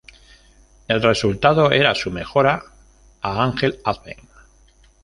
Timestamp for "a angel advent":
3.21-4.29